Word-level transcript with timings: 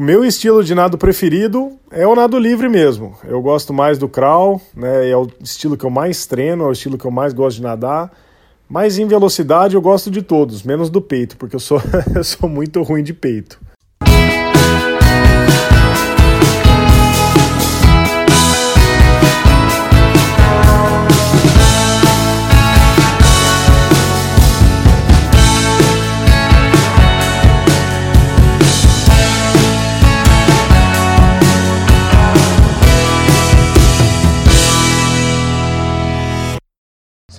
O 0.00 0.02
meu 0.02 0.24
estilo 0.24 0.64
de 0.64 0.74
nado 0.74 0.96
preferido 0.96 1.72
é 1.90 2.06
o 2.06 2.14
nado 2.14 2.38
livre 2.38 2.70
mesmo. 2.70 3.14
Eu 3.22 3.42
gosto 3.42 3.70
mais 3.70 3.98
do 3.98 4.08
crawl, 4.08 4.58
né? 4.74 5.10
É 5.10 5.14
o 5.14 5.28
estilo 5.42 5.76
que 5.76 5.84
eu 5.84 5.90
mais 5.90 6.24
treino, 6.24 6.64
é 6.64 6.66
o 6.68 6.72
estilo 6.72 6.96
que 6.96 7.04
eu 7.04 7.10
mais 7.10 7.34
gosto 7.34 7.58
de 7.58 7.62
nadar. 7.64 8.10
Mas 8.66 8.98
em 8.98 9.06
velocidade 9.06 9.74
eu 9.74 9.82
gosto 9.82 10.10
de 10.10 10.22
todos, 10.22 10.62
menos 10.62 10.88
do 10.88 11.02
peito, 11.02 11.36
porque 11.36 11.54
eu 11.54 11.60
sou, 11.60 11.82
eu 12.16 12.24
sou 12.24 12.48
muito 12.48 12.82
ruim 12.82 13.02
de 13.02 13.12
peito. 13.12 13.60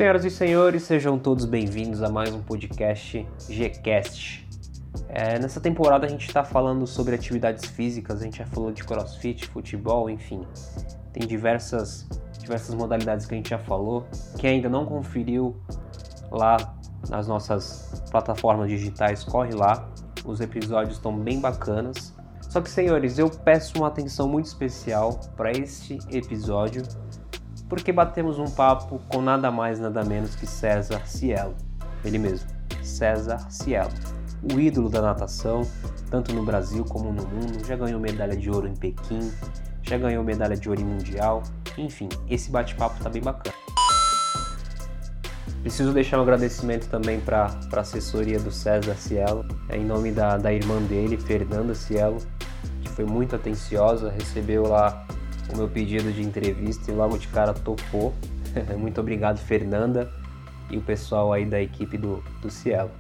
Senhoras 0.02 0.26
e 0.26 0.32
senhores, 0.32 0.82
sejam 0.82 1.20
todos 1.20 1.46
bem-vindos 1.46 2.02
a 2.02 2.10
mais 2.10 2.34
um 2.34 2.42
podcast 2.42 3.24
Gcast. 3.48 4.50
É, 5.08 5.38
nessa 5.38 5.62
temporada 5.62 6.08
a 6.08 6.10
gente 6.10 6.26
está 6.26 6.44
falando 6.44 6.88
sobre 6.88 7.14
atividades 7.14 7.66
físicas, 7.66 8.20
a 8.20 8.26
gente 8.26 8.40
já 8.40 8.48
falou 8.48 8.72
de 8.72 8.84
crossfit, 8.84 9.48
futebol, 9.50 10.10
enfim. 10.10 10.42
Tem 11.14 11.28
diversas, 11.28 12.08
diversas 12.40 12.74
modalidades 12.74 13.28
que 13.28 13.36
a 13.36 13.38
gente 13.38 13.52
já 13.52 13.60
falou. 13.60 14.08
Quem 14.40 14.56
ainda 14.56 14.70
não 14.70 14.88
conferiu 14.88 15.56
lá 16.32 16.58
nas 17.08 17.28
nossas 17.28 18.04
plataformas 18.10 18.72
digitais, 18.72 19.24
corre 19.24 19.54
lá. 19.54 19.88
Os 20.26 20.42
episódios 20.42 20.96
estão 20.96 21.16
bem 21.16 21.40
bacanas. 21.40 22.12
Só 22.50 22.60
que, 22.60 22.72
senhores, 22.72 23.20
eu 23.20 23.30
peço 23.30 23.78
uma 23.78 23.90
atenção 23.90 24.28
muito 24.28 24.48
especial 24.48 25.20
para 25.38 25.52
este 25.52 26.00
episódio 26.10 26.82
porque 27.72 27.94
batemos 27.94 28.38
um 28.38 28.52
papo 28.52 29.00
com 29.08 29.22
nada 29.22 29.50
mais 29.50 29.80
nada 29.80 30.04
menos 30.04 30.36
que 30.36 30.46
César 30.46 31.08
Cielo, 31.08 31.56
ele 32.04 32.18
mesmo, 32.18 32.46
César 32.84 33.50
Cielo, 33.50 33.92
o 34.54 34.60
ídolo 34.60 34.90
da 34.90 35.02
natação, 35.02 35.62
tanto 36.10 36.34
no 36.34 36.44
Brasil 36.44 36.84
como 36.84 37.14
no 37.14 37.26
mundo, 37.26 37.66
já 37.66 37.78
ganhou 37.78 37.98
medalha 37.98 38.36
de 38.36 38.52
ouro 38.52 38.68
em 38.68 38.76
Pequim, 38.76 39.32
já 39.84 39.98
ganhou 39.98 40.22
medalha 40.22 40.58
de 40.58 40.68
ouro 40.68 40.82
em 40.82 40.84
Mundial, 40.84 41.44
enfim, 41.78 42.10
esse 42.30 42.52
bate-papo 42.52 43.02
tá 43.02 43.10
bem 43.10 43.22
bacana. 43.22 43.56
Preciso 45.62 45.94
deixar 45.94 46.20
um 46.20 46.24
agradecimento 46.24 46.90
também 46.90 47.22
para 47.22 47.58
a 47.72 47.80
assessoria 47.80 48.38
do 48.38 48.52
César 48.52 48.96
Cielo, 48.96 49.46
é 49.70 49.78
em 49.78 49.86
nome 49.86 50.12
da, 50.12 50.36
da 50.36 50.52
irmã 50.52 50.82
dele, 50.82 51.18
Fernanda 51.18 51.74
Cielo, 51.74 52.18
que 52.82 52.90
foi 52.90 53.06
muito 53.06 53.34
atenciosa, 53.34 54.12
recebeu 54.12 54.68
lá 54.68 55.08
o 55.54 55.58
meu 55.58 55.68
pedido 55.68 56.12
de 56.12 56.22
entrevista 56.22 56.92
e 56.92 56.96
logo 56.96 57.18
de 57.18 57.28
cara 57.28 57.54
topou. 57.54 58.14
Muito 58.78 59.00
obrigado, 59.02 59.38
Fernanda, 59.38 60.12
e 60.70 60.78
o 60.78 60.82
pessoal 60.82 61.32
aí 61.32 61.46
da 61.46 61.62
equipe 61.62 61.98
do, 61.98 62.24
do 62.42 62.50
Cielo. 62.50 62.92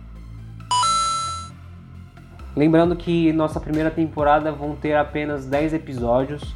Lembrando 2.56 2.96
que 2.96 3.32
nossa 3.32 3.60
primeira 3.60 3.90
temporada 3.90 4.52
vão 4.52 4.76
ter 4.76 4.96
apenas 4.96 5.46
10 5.46 5.74
episódios, 5.74 6.54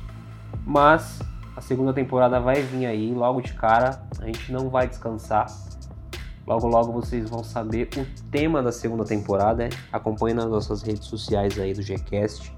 mas 0.66 1.20
a 1.56 1.62
segunda 1.62 1.94
temporada 1.94 2.40
vai 2.40 2.62
vir 2.62 2.86
aí 2.86 3.14
logo 3.14 3.40
de 3.40 3.54
cara, 3.54 4.02
a 4.20 4.26
gente 4.26 4.52
não 4.52 4.70
vai 4.70 4.88
descansar. 4.88 5.48
Logo 6.46 6.68
logo 6.68 6.92
vocês 6.92 7.30
vão 7.30 7.44
saber 7.44 7.90
o 7.98 8.06
tema 8.30 8.62
da 8.62 8.72
segunda 8.72 9.04
temporada. 9.04 9.70
Acompanhe 9.92 10.36
nas 10.36 10.46
nossas 10.46 10.84
redes 10.84 11.06
sociais 11.06 11.58
aí 11.60 11.74
do 11.74 11.82
Gcast. 11.82 12.54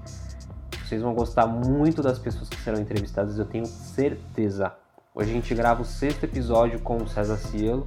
Vocês 0.88 1.02
vão 1.02 1.12
gostar 1.12 1.46
muito 1.46 2.02
das 2.02 2.18
pessoas 2.18 2.48
que 2.48 2.56
serão 2.62 2.80
entrevistadas, 2.80 3.38
eu 3.38 3.44
tenho 3.44 3.66
certeza. 3.66 4.72
Hoje 5.14 5.28
a 5.28 5.32
gente 5.34 5.54
grava 5.54 5.82
o 5.82 5.84
sexto 5.84 6.24
episódio 6.24 6.80
com 6.80 6.96
o 6.96 7.06
César 7.06 7.36
Cielo, 7.36 7.86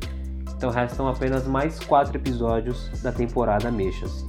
então 0.55 0.69
restam 0.69 1.07
apenas 1.07 1.47
mais 1.47 1.79
quatro 1.79 2.15
episódios 2.15 2.91
da 3.01 3.11
temporada 3.11 3.71
Mexas. 3.71 4.23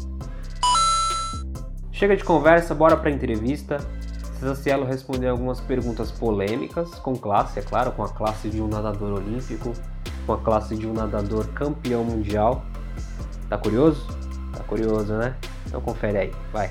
Chega 1.93 2.17
de 2.17 2.25
conversa, 2.25 2.75
bora 2.75 2.97
para 2.97 3.11
a 3.11 3.13
entrevista. 3.13 3.77
César 4.41 4.55
Cielo 4.55 4.87
respondeu 4.87 5.33
algumas 5.33 5.61
perguntas 5.61 6.11
polêmicas, 6.11 6.95
com 6.95 7.15
classe, 7.15 7.59
é 7.59 7.63
claro, 7.63 7.93
com 7.93 8.03
a 8.03 8.09
classe 8.09 8.49
de 8.49 8.63
um 8.63 8.69
nadador 8.69 9.19
olímpico, 9.19 9.75
com 10.25 10.33
a 10.33 10.39
classe 10.39 10.77
de 10.77 10.87
um 10.87 10.95
nadador 10.95 11.47
campeão 11.49 12.03
mundial. 12.05 12.65
Tá 13.51 13.59
curioso? 13.59 14.07
Tá 14.57 14.65
curioso, 14.65 15.13
né? 15.13 15.37
Então 15.67 15.83
confere 15.83 16.17
aí, 16.17 16.33
vai. 16.51 16.71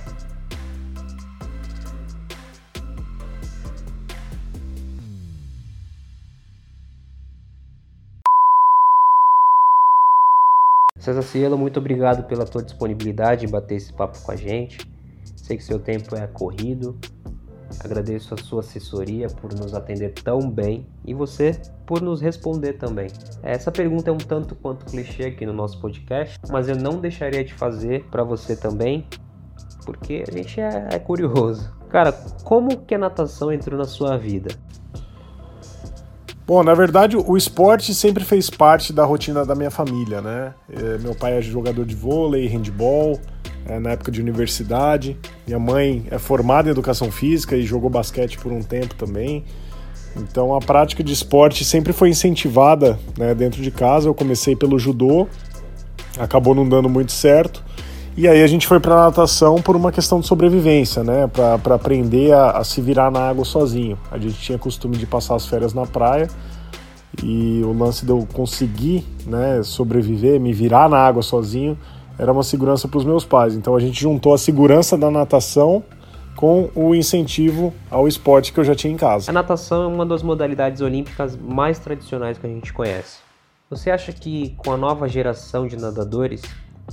César 11.02 11.24
Cielo, 11.24 11.58
muito 11.58 11.80
obrigado 11.80 12.28
pela 12.28 12.46
tua 12.46 12.62
disponibilidade 12.62 13.44
em 13.44 13.50
bater 13.50 13.74
esse 13.74 13.92
papo 13.92 14.22
com 14.22 14.32
a 14.32 14.36
gente. 14.36 14.88
Sei 15.36 15.58
que 15.58 15.64
seu 15.64 15.80
tempo 15.80 16.16
é 16.16 16.28
corrido. 16.28 16.96
Agradeço 17.84 18.36
a 18.36 18.38
sua 18.38 18.60
assessoria 18.60 19.26
por 19.26 19.52
nos 19.52 19.74
atender 19.74 20.14
tão 20.14 20.48
bem 20.48 20.86
e 21.04 21.16
você 21.16 21.60
por 21.88 22.04
nos 22.04 22.22
responder 22.22 22.74
também. 22.74 23.08
Essa 23.42 23.72
pergunta 23.72 24.12
é 24.12 24.14
um 24.14 24.20
tanto 24.20 24.54
quanto 24.54 24.86
clichê 24.86 25.24
aqui 25.24 25.44
no 25.44 25.54
nosso 25.54 25.82
podcast, 25.82 26.38
mas 26.52 26.70
eu 26.70 26.76
não 26.76 27.00
deixaria 27.00 27.44
de 27.44 27.56
fazer 27.56 28.06
para 28.12 28.24
você 28.24 28.56
também, 28.56 29.08
porque 29.84 30.24
a 30.28 30.32
gente 30.32 30.62
é, 30.62 30.90
é 30.92 31.00
curioso. 31.00 31.76
Cara, 31.90 32.12
como 32.44 32.78
que 32.78 32.94
a 32.94 33.00
natação 33.00 33.52
entrou 33.52 33.76
na 33.76 33.86
sua 33.86 34.18
vida? 34.18 34.50
Bom, 36.52 36.64
na 36.64 36.74
verdade, 36.74 37.16
o 37.16 37.38
esporte 37.38 37.96
sempre 37.96 38.26
fez 38.26 38.50
parte 38.50 38.92
da 38.92 39.06
rotina 39.06 39.46
da 39.46 39.56
minha 39.56 39.72
família, 39.72 40.20
né? 40.20 40.54
É, 40.70 40.98
meu 40.98 41.16
pai 41.16 41.38
é 41.38 41.42
jogador 41.42 41.86
de 41.86 41.96
vôlei, 41.96 42.46
handball, 42.46 43.18
é, 43.66 43.80
na 43.80 43.92
época 43.92 44.12
de 44.12 44.20
universidade. 44.20 45.18
Minha 45.48 45.60
mãe 45.60 46.06
é 46.12 46.20
formada 46.20 46.68
em 46.68 46.72
educação 46.72 47.10
física 47.10 47.56
e 47.56 47.64
jogou 47.64 47.90
basquete 47.90 48.38
por 48.38 48.52
um 48.52 48.62
tempo 48.62 48.96
também. 48.96 49.46
Então 50.18 50.54
a 50.54 50.60
prática 50.60 51.02
de 51.02 51.14
esporte 51.14 51.64
sempre 51.64 51.94
foi 51.94 52.10
incentivada 52.10 53.00
né, 53.18 53.34
dentro 53.34 53.62
de 53.62 53.72
casa. 53.72 54.10
Eu 54.10 54.14
comecei 54.14 54.54
pelo 54.54 54.78
judô, 54.78 55.30
acabou 56.20 56.54
não 56.54 56.68
dando 56.68 56.90
muito 56.90 57.14
certo. 57.14 57.64
E 58.18 58.28
aí 58.28 58.44
a 58.44 58.48
gente 58.48 58.68
foi 58.68 58.80
para 58.80 58.96
natação 58.96 59.62
por 59.62 59.76
uma 59.76 59.92
questão 59.92 60.20
de 60.20 60.28
sobrevivência, 60.28 61.04
né? 61.04 61.28
Para 61.28 61.76
aprender 61.76 62.34
a, 62.34 62.52
a, 62.52 62.64
se 62.64 62.82
virar 62.82 63.10
na 63.10 63.22
água 63.22 63.46
sozinho. 63.46 63.98
A 64.12 64.18
gente 64.18 64.36
tinha 64.36 64.58
costume 64.58 64.98
de 64.98 65.06
passar 65.06 65.36
as 65.36 65.46
férias 65.46 65.74
na 65.74 65.86
praia 65.86 66.28
e 67.24 67.62
o 67.64 67.72
lance 67.72 68.06
de 68.06 68.12
eu 68.12 68.28
conseguir, 68.34 69.06
né, 69.26 69.62
sobreviver, 69.64 70.40
me 70.40 70.54
virar 70.54 70.90
na 70.90 70.98
água 70.98 71.22
sozinho, 71.22 71.78
era 72.18 72.32
uma 72.32 72.44
segurança 72.44 72.88
para 72.88 72.98
os 72.98 73.06
meus 73.06 73.26
pais. 73.26 73.56
Então 73.56 73.76
a 73.76 73.80
gente 73.80 74.00
juntou 74.00 74.34
a 74.34 74.38
segurança 74.38 74.98
da 74.98 75.10
natação 75.10 75.84
com 76.36 76.70
o 76.76 76.96
incentivo 76.96 77.74
ao 77.90 78.08
esporte 78.08 78.54
que 78.54 78.60
eu 78.60 78.64
já 78.64 78.76
tinha 78.76 78.94
em 78.94 78.98
casa. 78.98 79.32
A 79.32 79.34
natação 79.34 79.84
é 79.84 79.88
uma 79.88 80.06
das 80.06 80.24
modalidades 80.24 80.82
olímpicas 80.82 81.38
mais 81.38 81.80
tradicionais 81.80 82.38
que 82.38 82.46
a 82.46 82.50
gente 82.50 82.74
conhece. 82.74 83.20
Você 83.70 83.90
acha 83.90 84.12
que 84.12 84.54
com 84.58 84.72
a 84.72 84.78
nova 84.78 85.08
geração 85.08 85.68
de 85.68 85.78
nadadores 85.78 86.42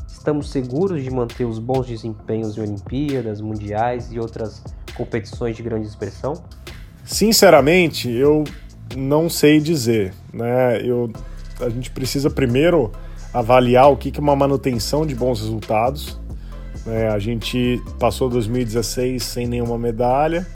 Estamos 0.06 0.50
seguros 0.50 1.02
de 1.02 1.10
manter 1.10 1.44
os 1.44 1.58
bons 1.58 1.86
desempenhos 1.86 2.56
em 2.56 2.60
Olimpíadas, 2.60 3.40
Mundiais 3.40 4.12
e 4.12 4.18
outras 4.18 4.62
competições 4.94 5.56
de 5.56 5.62
grande 5.62 5.86
expressão? 5.86 6.34
Sinceramente, 7.04 8.10
eu 8.10 8.44
não 8.96 9.30
sei 9.30 9.60
dizer. 9.60 10.12
Né? 10.32 10.82
Eu, 10.82 11.10
a 11.60 11.68
gente 11.68 11.90
precisa 11.90 12.28
primeiro 12.28 12.92
avaliar 13.32 13.90
o 13.90 13.96
que 13.96 14.12
é 14.16 14.20
uma 14.20 14.36
manutenção 14.36 15.06
de 15.06 15.14
bons 15.14 15.40
resultados. 15.40 16.20
Né? 16.84 17.08
A 17.08 17.18
gente 17.18 17.82
passou 17.98 18.28
2016 18.28 19.22
sem 19.22 19.46
nenhuma 19.46 19.78
medalha, 19.78 20.46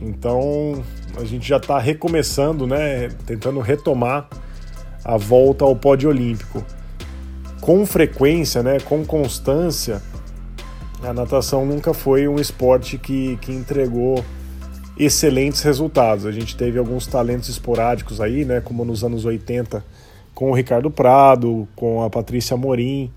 então 0.00 0.82
a 1.16 1.24
gente 1.24 1.48
já 1.48 1.56
está 1.56 1.78
recomeçando, 1.78 2.66
né? 2.66 3.08
tentando 3.26 3.60
retomar 3.60 4.28
a 5.04 5.16
volta 5.16 5.64
ao 5.64 5.74
pódio 5.74 6.08
olímpico 6.08 6.64
com 7.62 7.86
frequência, 7.86 8.60
né, 8.60 8.80
com 8.80 9.04
constância, 9.04 10.02
a 11.00 11.12
natação 11.12 11.64
nunca 11.64 11.94
foi 11.94 12.26
um 12.26 12.40
esporte 12.40 12.98
que, 12.98 13.38
que 13.40 13.52
entregou 13.52 14.22
excelentes 14.98 15.62
resultados. 15.62 16.26
A 16.26 16.32
gente 16.32 16.56
teve 16.56 16.76
alguns 16.76 17.06
talentos 17.06 17.48
esporádicos 17.48 18.20
aí, 18.20 18.44
né, 18.44 18.60
como 18.60 18.84
nos 18.84 19.04
anos 19.04 19.24
80 19.24 19.82
com 20.34 20.50
o 20.50 20.54
Ricardo 20.54 20.90
Prado, 20.90 21.68
com 21.76 22.02
a 22.02 22.10
Patrícia 22.10 22.56
Morim, 22.56 23.12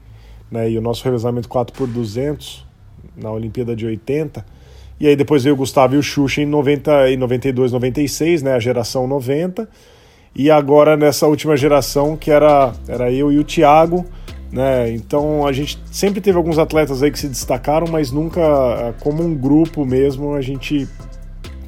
né, 0.51 0.69
e 0.69 0.77
o 0.77 0.81
nosso 0.81 1.03
revezamento 1.03 1.50
4 1.50 1.75
por 1.75 1.88
200 1.88 2.63
na 3.18 3.31
Olimpíada 3.31 3.75
de 3.75 3.88
80. 3.88 4.45
E 5.00 5.07
aí 5.07 5.15
depois 5.15 5.44
veio 5.44 5.56
o 5.56 5.57
Gustavo 5.57 5.95
e 5.95 5.98
o 5.98 6.03
Xuxa 6.03 6.44
em 6.44 6.45
90 6.45 7.09
e 7.09 7.18
92, 7.18 7.71
96, 7.71 8.44
né, 8.44 8.53
a 8.53 8.59
geração 8.59 9.07
90. 9.07 9.68
E 10.36 10.51
agora 10.51 10.95
nessa 10.95 11.25
última 11.25 11.57
geração 11.57 12.15
que 12.15 12.30
era 12.30 12.74
era 12.88 13.12
eu 13.12 13.31
e 13.31 13.39
o 13.39 13.44
Thiago, 13.44 14.06
Né? 14.51 14.92
Então 14.92 15.45
a 15.45 15.51
gente 15.51 15.80
sempre 15.92 16.21
teve 16.21 16.38
alguns 16.38 16.57
atletas 16.57 17.03
aí 17.03 17.12
que 17.12 17.19
se 17.19 17.27
destacaram, 17.27 17.88
mas 17.89 18.12
nunca 18.12 18.42
eh, 18.42 18.94
como 19.00 19.24
um 19.24 19.36
grupo 19.36 19.86
mesmo 19.86 20.33
a 20.33 20.42
gente 20.42 20.88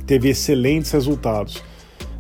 teve 0.05 0.29
excelentes 0.29 0.91
resultados. 0.91 1.61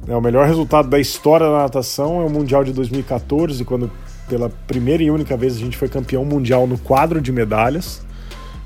Né? 0.05 0.15
O 0.15 0.21
melhor 0.21 0.45
resultado 0.45 0.89
da 0.89 0.99
história 0.99 1.45
da 1.47 1.59
natação 1.59 2.21
é 2.21 2.25
o 2.25 2.29
Mundial 2.29 2.63
de 2.63 2.73
2014, 2.73 3.63
quando 3.63 3.89
pela 4.27 4.49
primeira 4.67 5.01
e 5.01 5.09
única 5.09 5.37
vez 5.37 5.55
a 5.55 5.59
gente 5.59 5.77
foi 5.77 5.87
campeão 5.87 6.25
mundial 6.25 6.67
no 6.67 6.77
quadro 6.77 7.21
de 7.21 7.31
medalhas, 7.31 8.01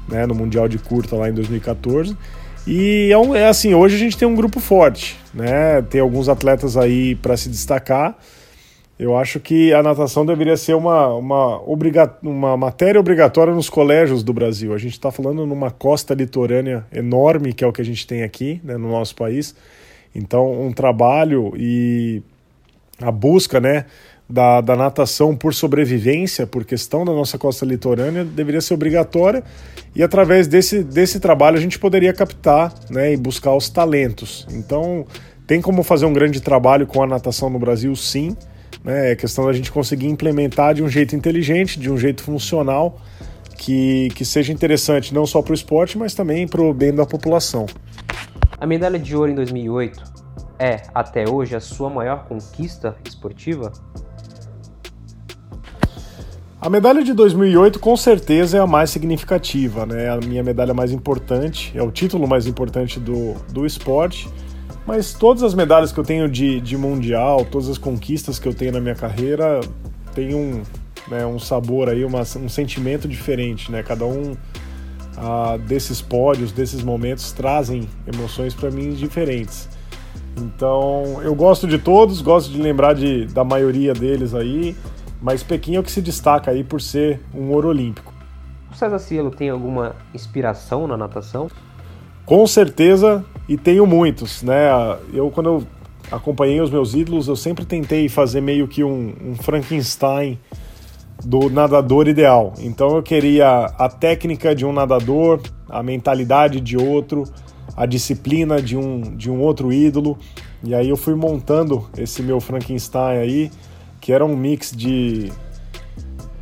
né? 0.07 0.25
no 0.25 0.33
Mundial 0.33 0.67
de 0.67 0.79
Curta 0.79 1.15
lá 1.15 1.29
em 1.29 1.33
2014. 1.33 2.17
E 2.65 3.11
é, 3.11 3.39
é 3.39 3.47
assim, 3.47 3.73
hoje 3.73 3.95
a 3.95 3.99
gente 3.99 4.17
tem 4.17 4.27
um 4.27 4.35
grupo 4.35 4.59
forte, 4.59 5.17
né? 5.33 5.81
Tem 5.83 5.99
alguns 5.99 6.29
atletas 6.29 6.77
aí 6.77 7.15
para 7.15 7.35
se 7.35 7.49
destacar. 7.49 8.15
Eu 9.01 9.18
acho 9.18 9.39
que 9.39 9.74
a 9.74 9.81
natação 9.81 10.24
deveria 10.24 10.56
ser 10.56 10.75
uma, 10.75 11.07
uma, 11.15 11.59
obriga 11.68 12.15
uma 12.21 12.56
matéria 12.56 13.00
obrigatória 13.00 13.51
nos 13.51 13.68
colégios 13.68 14.21
do 14.24 14.31
Brasil. 14.31 14.75
A 14.75 14.77
gente 14.77 14.92
está 14.92 15.12
falando 15.12 15.44
numa 15.44 15.71
costa 15.71 16.13
litorânea 16.13 16.86
enorme, 16.94 17.51
que 17.51 17.63
é 17.63 17.68
o 17.68 17.74
que 17.74 17.81
a 17.81 17.83
gente 17.83 18.06
tem 18.06 18.21
aqui 18.21 18.62
né, 18.63 18.77
no 18.77 18.92
nosso 18.92 19.15
país. 19.15 19.56
Então, 20.13 20.51
um 20.62 20.71
trabalho 20.71 21.51
e 21.57 22.21
a 23.01 23.12
busca 23.12 23.59
né, 23.59 23.86
da, 24.30 24.62
da 24.62 24.75
natação 24.75 25.36
por 25.36 25.56
sobrevivência, 25.56 26.45
por 26.45 26.63
questão 26.63 27.04
da 27.04 27.12
nossa 27.12 27.39
costa 27.39 27.65
litorânea, 27.65 28.24
deveria 28.24 28.62
ser 28.62 28.75
obrigatória. 28.75 29.44
E 29.95 30.04
através 30.04 30.47
desse, 30.47 30.83
desse 30.83 31.19
trabalho 31.19 31.57
a 31.57 31.62
gente 31.62 31.80
poderia 31.80 32.13
captar 32.13 32.71
né, 32.88 33.12
e 33.12 33.18
buscar 33.18 33.56
os 33.56 33.68
talentos. 33.68 34.45
Então, 34.51 35.07
tem 35.47 35.59
como 35.59 35.81
fazer 35.81 36.06
um 36.06 36.13
grande 36.13 36.39
trabalho 36.39 36.86
com 36.86 37.01
a 37.01 37.07
natação 37.07 37.50
no 37.50 37.57
Brasil, 37.57 37.95
sim. 37.95 38.38
Né? 38.83 39.12
É 39.12 39.16
questão 39.16 39.45
da 39.45 39.54
gente 39.54 39.72
conseguir 39.72 40.07
implementar 40.07 40.74
de 40.74 40.83
um 40.83 40.89
jeito 40.89 41.16
inteligente, 41.16 41.80
de 41.80 41.92
um 41.92 41.98
jeito 41.98 42.24
funcional, 42.24 43.00
que, 43.57 44.10
que 44.16 44.25
seja 44.25 44.51
interessante 44.51 45.13
não 45.13 45.25
só 45.25 45.42
para 45.42 45.51
o 45.51 45.56
esporte, 45.56 45.98
mas 45.98 46.13
também 46.13 46.48
para 46.48 46.62
o 46.62 46.74
bem 46.74 46.94
da 46.94 47.06
população. 47.06 47.66
A 48.60 48.66
medalha 48.66 49.00
de 49.00 49.16
ouro 49.16 49.31
em 49.31 49.36
2008 49.36 50.22
é, 50.62 50.83
até 50.94 51.28
hoje, 51.28 51.56
a 51.56 51.60
sua 51.60 51.89
maior 51.89 52.25
conquista 52.28 52.95
esportiva? 53.04 53.72
A 56.62 56.69
medalha 56.69 57.04
de 57.04 57.13
2008 57.13 57.80
com 57.80 57.98
certeza 57.98 58.57
é 58.57 58.60
a 58.60 58.68
mais 58.68 58.92
significativa, 58.92 59.88
né? 59.88 60.12
A 60.12 60.18
minha 60.18 60.44
medalha 60.44 60.72
mais 60.72 60.92
importante, 60.92 61.75
é 61.75 61.81
o 61.81 61.89
título 61.89 62.28
mais 62.28 62.45
importante 62.45 63.00
do, 63.00 63.33
do 63.51 63.66
esporte. 63.66 64.30
Mas 64.93 65.13
todas 65.13 65.41
as 65.41 65.53
medalhas 65.53 65.93
que 65.93 65.97
eu 66.01 66.03
tenho 66.03 66.27
de, 66.27 66.59
de 66.59 66.75
mundial, 66.75 67.45
todas 67.45 67.69
as 67.69 67.77
conquistas 67.77 68.38
que 68.38 68.45
eu 68.45 68.53
tenho 68.53 68.73
na 68.73 68.81
minha 68.81 68.93
carreira, 68.93 69.61
tem 70.13 70.35
um, 70.35 70.63
né, 71.07 71.25
um 71.25 71.39
sabor 71.39 71.88
aí, 71.88 72.03
uma, 72.03 72.19
um 72.19 72.49
sentimento 72.49 73.07
diferente, 73.07 73.71
né? 73.71 73.83
Cada 73.83 74.03
um 74.05 74.35
ah, 75.15 75.57
desses 75.65 76.01
pódios, 76.01 76.51
desses 76.51 76.83
momentos, 76.83 77.31
trazem 77.31 77.88
emoções 78.05 78.53
para 78.53 78.69
mim 78.69 78.91
diferentes. 78.91 79.69
Então, 80.35 81.21
eu 81.23 81.33
gosto 81.33 81.65
de 81.69 81.77
todos, 81.77 82.21
gosto 82.21 82.51
de 82.51 82.61
lembrar 82.61 82.94
de, 82.94 83.27
da 83.27 83.45
maioria 83.45 83.94
deles 83.94 84.35
aí, 84.35 84.75
mas 85.21 85.41
Pequim 85.41 85.77
é 85.77 85.79
o 85.79 85.83
que 85.83 85.91
se 85.91 86.01
destaca 86.01 86.51
aí 86.51 86.65
por 86.65 86.81
ser 86.81 87.21
um 87.33 87.51
ouro 87.51 87.69
olímpico. 87.69 88.13
O 88.69 88.75
César 88.75 88.99
Cielo 88.99 89.31
tem 89.31 89.49
alguma 89.49 89.95
inspiração 90.13 90.85
na 90.85 90.97
natação? 90.97 91.49
Com 92.25 92.45
certeza, 92.45 93.23
e 93.51 93.57
tenho 93.57 93.86
muitos, 93.86 94.42
né? 94.44 94.69
Eu, 95.13 95.30
quando 95.30 95.50
eu 95.50 95.63
acompanhei 96.09 96.62
os 96.62 96.71
meus 96.71 96.94
ídolos, 96.94 97.27
eu 97.27 97.36
sempre 97.36 97.65
tentei 97.65 98.07
fazer 98.07 98.39
meio 98.39 98.65
que 98.65 98.81
um, 98.81 99.13
um 99.21 99.36
Frankenstein 99.36 100.39
do 101.21 101.50
nadador 101.50 102.07
ideal. 102.07 102.53
Então 102.59 102.95
eu 102.95 103.03
queria 103.03 103.65
a 103.77 103.89
técnica 103.89 104.56
de 104.56 104.65
um 104.65 104.71
nadador, 104.71 105.42
a 105.68 105.83
mentalidade 105.83 106.62
de 106.62 106.77
outro, 106.77 107.25
a 107.75 107.86
disciplina 107.86 108.62
de 108.62 108.77
um, 108.77 109.01
de 109.18 109.30
um 109.30 109.42
outro 109.42 109.74
ídolo. 109.74 110.18
E 110.63 110.74
aí 110.74 110.88
eu 110.88 110.95
fui 110.95 111.13
montando 111.13 111.86
esse 111.97 112.24
meu 112.24 112.39
Frankenstein 112.39 113.18
aí, 113.18 113.51
que 114.00 114.13
era 114.13 114.25
um 114.25 114.33
mix 114.33 114.71
de 114.71 115.30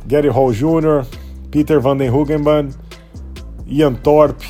Gary 0.06 0.28
Hall 0.28 0.52
Jr., 0.52 1.04
Peter 1.50 1.80
Van 1.80 1.96
den 1.96 2.08
Hoogenband, 2.08 2.68
Ian 3.66 3.94
Thorpe, 3.94 4.46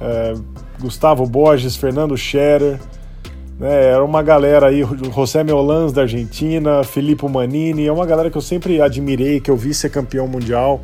é, 0.00 0.34
Gustavo 0.80 1.26
Borges, 1.26 1.76
Fernando 1.76 2.16
Scherer, 2.16 2.78
né, 3.58 3.86
era 3.86 4.04
uma 4.04 4.22
galera 4.22 4.68
aí, 4.68 4.82
José 5.14 5.42
Meolans 5.42 5.92
da 5.92 6.02
Argentina, 6.02 6.84
Filippo 6.84 7.28
Manini, 7.28 7.86
é 7.86 7.92
uma 7.92 8.04
galera 8.04 8.30
que 8.30 8.36
eu 8.36 8.42
sempre 8.42 8.80
admirei, 8.80 9.40
que 9.40 9.50
eu 9.50 9.56
vi 9.56 9.72
ser 9.72 9.90
campeão 9.90 10.28
mundial, 10.28 10.80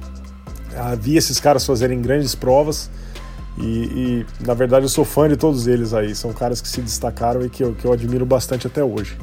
ah, 0.76 0.94
vi 0.94 1.16
esses 1.16 1.38
caras 1.38 1.66
fazerem 1.66 2.00
grandes 2.00 2.34
provas 2.34 2.90
e, 3.58 3.64
e, 3.64 4.26
na 4.46 4.54
verdade 4.54 4.86
eu 4.86 4.88
sou 4.88 5.04
fã 5.04 5.28
de 5.28 5.36
todos 5.36 5.66
eles 5.66 5.92
aí, 5.92 6.14
são 6.14 6.32
caras 6.32 6.60
que 6.60 6.68
se 6.68 6.80
destacaram 6.80 7.44
e 7.44 7.50
que 7.50 7.62
eu, 7.62 7.74
que 7.74 7.84
eu 7.84 7.92
admiro 7.92 8.24
bastante 8.24 8.66
até 8.66 8.82
hoje. 8.82 9.18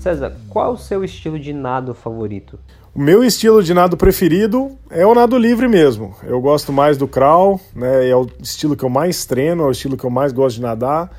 César, 0.00 0.36
qual 0.48 0.74
o 0.74 0.78
seu 0.78 1.04
estilo 1.04 1.38
de 1.38 1.52
nado 1.52 1.94
favorito? 1.94 2.58
O 2.96 2.98
meu 2.98 3.22
estilo 3.22 3.62
de 3.62 3.74
nado 3.74 3.94
preferido 3.94 4.70
é 4.88 5.04
o 5.04 5.14
nado 5.14 5.36
livre 5.36 5.68
mesmo. 5.68 6.16
Eu 6.22 6.40
gosto 6.40 6.72
mais 6.72 6.96
do 6.96 7.06
crawl, 7.06 7.60
né? 7.74 8.08
É 8.08 8.16
o 8.16 8.26
estilo 8.40 8.74
que 8.74 8.82
eu 8.82 8.88
mais 8.88 9.26
treino, 9.26 9.64
é 9.64 9.66
o 9.66 9.70
estilo 9.70 9.98
que 9.98 10.04
eu 10.04 10.08
mais 10.08 10.32
gosto 10.32 10.56
de 10.56 10.62
nadar. 10.62 11.10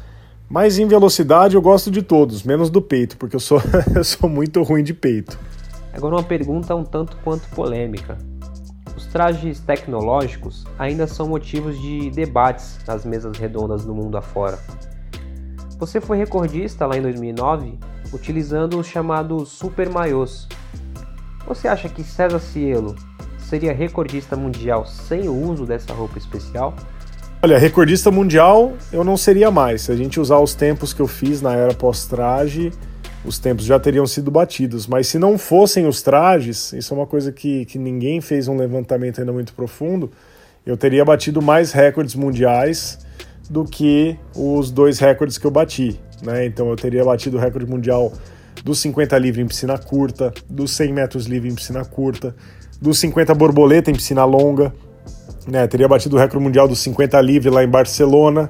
Mas 0.50 0.80
em 0.80 0.88
velocidade 0.88 1.54
eu 1.54 1.62
gosto 1.62 1.92
de 1.92 2.02
todos, 2.02 2.42
menos 2.42 2.72
do 2.72 2.82
peito, 2.82 3.16
porque 3.18 3.36
eu 3.36 3.40
sou, 3.40 3.62
eu 3.96 4.04
sou 4.04 4.28
muito 4.28 4.64
ruim 4.64 4.84
de 4.84 4.92
peito. 4.92 5.38
Agora 5.94 6.16
uma 6.16 6.24
pergunta 6.24 6.74
um 6.74 6.84
tanto 6.84 7.16
quanto 7.24 7.48
polêmica. 7.50 8.18
Os 8.96 9.06
trajes 9.06 9.60
tecnológicos 9.60 10.66
ainda 10.80 11.06
são 11.06 11.28
motivos 11.28 11.80
de 11.80 12.10
debates 12.10 12.80
nas 12.88 13.06
mesas 13.06 13.38
redondas 13.38 13.86
do 13.86 13.94
mundo 13.94 14.18
afora. 14.18 14.58
Você 15.78 16.02
foi 16.02 16.18
recordista 16.18 16.88
lá 16.88 16.98
em 16.98 17.04
2009 17.04 17.78
utilizando 18.12 18.80
os 18.80 18.88
chamados 18.88 19.50
super 19.50 19.90
maiôs, 19.90 20.48
você 21.48 21.68
acha 21.68 21.88
que 21.88 22.04
César 22.04 22.40
Cielo 22.40 22.96
seria 23.40 23.72
recordista 23.72 24.36
mundial 24.36 24.86
sem 24.86 25.30
o 25.30 25.34
uso 25.34 25.66
dessa 25.66 25.94
roupa 25.94 26.18
especial? 26.18 26.76
Olha, 27.42 27.58
recordista 27.58 28.12
mundial 28.12 28.74
eu 28.92 29.04
não 29.04 29.16
seria 29.16 29.50
mais. 29.50 29.84
Se 29.84 29.92
a 29.92 29.96
gente 29.96 30.20
usar 30.20 30.40
os 30.40 30.54
tempos 30.54 30.92
que 30.92 31.02
eu 31.02 31.08
fiz 31.08 31.42
na 31.42 31.54
era 31.54 31.74
pós-traje, 31.74 32.74
os 33.24 33.40
tempos 33.40 33.64
já 33.64 33.80
teriam 33.80 34.06
sido 34.06 34.30
batidos. 34.30 34.88
Mas 34.88 35.08
se 35.08 35.18
não 35.18 35.38
fossem 35.38 35.88
os 35.88 36.02
trajes, 36.02 36.74
isso 36.74 36.94
é 36.94 36.98
uma 36.98 37.08
coisa 37.08 37.32
que, 37.32 37.64
que 37.66 37.80
ninguém 37.80 38.20
fez 38.20 38.48
um 38.48 38.58
levantamento 38.58 39.20
ainda 39.20 39.32
muito 39.32 39.54
profundo, 39.54 40.12
eu 40.66 40.76
teria 40.76 41.06
batido 41.06 41.42
mais 41.42 41.72
recordes 41.72 42.16
mundiais 42.16 43.00
do 43.50 43.64
que 43.64 44.18
os 44.36 44.70
dois 44.70 45.00
recordes 45.00 45.38
que 45.38 45.48
eu 45.48 45.52
bati. 45.52 45.98
Né? 46.22 46.46
Então 46.46 46.70
eu 46.70 46.76
teria 46.76 47.06
batido 47.06 47.38
o 47.38 47.40
recorde 47.40 47.70
mundial 47.70 48.12
dos 48.64 48.80
50 48.80 49.18
livre 49.18 49.42
em 49.42 49.48
piscina 49.48 49.78
curta, 49.78 50.34
dos 50.50 50.72
100 50.72 50.94
metros 50.94 51.26
livre 51.26 51.50
em 51.50 51.56
piscina 51.56 51.84
curta, 51.86 52.36
dos 52.82 53.00
50 53.00 53.34
borboleta 53.34 53.90
em 53.90 53.94
piscina 53.94 54.26
longa. 54.26 54.74
Né, 55.48 55.66
teria 55.66 55.88
batido 55.88 56.18
o 56.18 56.20
recorde 56.20 56.44
mundial 56.44 56.68
dos 56.68 56.80
50 56.80 57.20
livre 57.22 57.50
lá 57.50 57.64
em 57.64 57.70
Barcelona. 57.70 58.50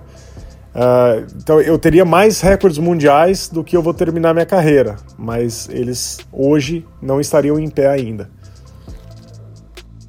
Uh, 0.74 1.26
então 1.36 1.60
eu 1.62 1.78
teria 1.78 2.06
mais 2.06 2.42
recordes 2.42 2.78
mundiais 2.78 3.50
do 3.50 3.64
que 3.64 3.76
eu 3.76 3.82
vou 3.82 3.94
terminar 3.94 4.34
minha 4.34 4.46
carreira, 4.46 4.96
mas 5.18 5.68
eles 5.70 6.20
hoje 6.32 6.86
não 7.02 7.20
estariam 7.20 7.60
em 7.60 7.70
pé 7.70 7.88
ainda. 7.88 8.30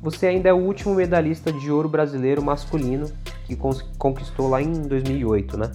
Você 0.03 0.27
ainda 0.27 0.49
é 0.49 0.53
o 0.53 0.59
último 0.59 0.95
medalhista 0.95 1.53
de 1.53 1.71
ouro 1.71 1.89
brasileiro 1.89 2.43
masculino 2.43 3.11
que 3.47 3.57
conquistou 3.99 4.49
lá 4.49 4.61
em 4.63 4.73
2008, 4.73 5.59
né? 5.59 5.71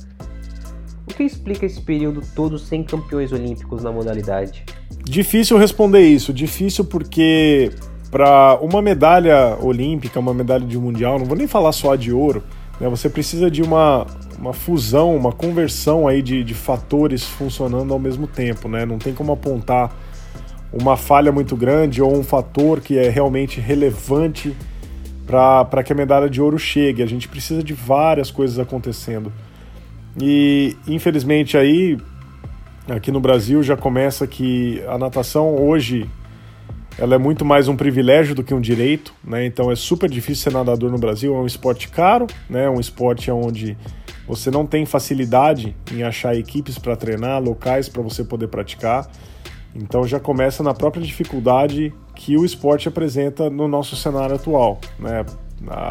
O 1.08 1.14
que 1.14 1.24
explica 1.24 1.66
esse 1.66 1.82
período 1.82 2.22
todo 2.36 2.58
sem 2.58 2.84
campeões 2.84 3.32
olímpicos 3.32 3.84
na 3.84 3.92
modalidade? 3.92 4.64
Difícil 5.04 5.58
responder 5.58 6.02
isso. 6.02 6.34
Difícil 6.34 6.86
porque 6.86 7.72
para 8.10 8.58
uma 8.62 8.82
medalha 8.82 9.58
olímpica, 9.60 10.20
uma 10.20 10.34
medalha 10.34 10.66
de 10.66 10.78
mundial, 10.78 11.20
não 11.20 11.26
vou 11.26 11.36
nem 11.36 11.48
falar 11.48 11.72
só 11.72 11.96
de 11.96 12.12
ouro, 12.12 12.44
né? 12.80 12.88
Você 12.88 13.10
precisa 13.10 13.50
de 13.50 13.62
uma, 13.62 14.06
uma 14.38 14.54
fusão, 14.54 15.16
uma 15.16 15.32
conversão 15.32 16.08
aí 16.08 16.22
de, 16.22 16.44
de 16.44 16.54
fatores 16.54 17.24
funcionando 17.24 17.92
ao 17.92 18.00
mesmo 18.00 18.28
tempo, 18.28 18.70
né? 18.70 18.86
Não 18.86 18.98
tem 18.98 19.14
como 19.14 19.32
apontar 19.32 19.92
uma 20.72 20.96
falha 20.96 21.32
muito 21.32 21.56
grande 21.56 22.02
ou 22.02 22.16
um 22.16 22.24
fator 22.24 22.82
que 22.82 22.98
é 22.98 23.10
realmente 23.10 23.60
relevante 23.60 24.56
para 25.26 25.84
que 25.84 25.92
a 25.92 25.96
medalha 25.96 26.30
de 26.30 26.42
ouro 26.42 26.58
chegue. 26.58 27.02
A 27.02 27.08
gente 27.08 27.28
precisa 27.28 27.64
de 27.64 27.74
várias 27.74 28.32
coisas 28.32 28.60
acontecendo. 28.60 29.32
E 30.20 30.76
infelizmente 30.88 31.58
aí 31.58 31.98
aqui 32.88 33.12
no 33.12 33.20
Brasil 33.20 33.64
já 33.64 33.76
começa 33.76 34.28
que 34.28 34.84
a 34.88 34.98
natação 34.98 35.56
hoje 35.56 36.10
ela 36.98 37.16
é 37.16 37.18
muito 37.18 37.44
mais 37.44 37.68
um 37.68 37.76
privilégio 37.76 38.36
do 38.36 38.44
que 38.44 38.54
um 38.54 38.62
direito, 38.62 39.14
né? 39.24 39.46
Então 39.46 39.72
é 39.72 39.76
super 39.76 40.08
difícil 40.08 40.44
ser 40.44 40.54
nadador 40.54 40.92
no 40.92 40.98
Brasil, 40.98 41.36
é 41.36 41.40
um 41.40 41.46
esporte 41.48 41.88
caro, 41.88 42.28
né? 42.48 42.70
Um 42.70 42.80
esporte 42.80 43.32
onde 43.32 43.76
você 44.28 44.52
não 44.52 44.66
tem 44.66 44.86
facilidade 44.86 45.76
em 45.92 46.04
achar 46.04 46.36
equipes 46.36 46.78
para 46.78 46.96
treinar, 46.96 47.42
locais 47.42 47.90
para 47.90 48.02
você 48.02 48.24
poder 48.24 48.48
praticar. 48.48 49.10
Então 49.76 50.08
já 50.08 50.20
começa 50.20 50.62
na 50.62 50.74
própria 50.74 51.04
dificuldade 51.04 51.92
que 52.16 52.38
o 52.38 52.46
esporte 52.46 52.88
apresenta 52.88 53.50
no 53.50 53.68
nosso 53.68 53.96
cenário 53.96 54.36
atual. 54.36 54.80
Né? 55.00 55.26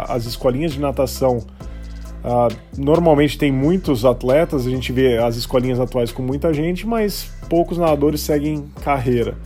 As 0.08 0.24
escolinhas 0.24 0.72
de 0.72 0.80
natação 0.80 1.44
uh, 2.24 2.54
normalmente 2.76 3.38
tem 3.38 3.52
muitos 3.52 4.04
atletas, 4.04 4.66
a 4.66 4.70
gente 4.70 4.92
vê 4.92 5.18
as 5.18 5.36
escolinhas 5.36 5.80
atuais 5.80 6.12
com 6.12 6.22
muita 6.22 6.52
gente, 6.52 6.86
mas 6.86 7.30
poucos 7.48 7.78
nadadores 7.78 8.20
seguem 8.20 8.64
carreira. 8.82 9.36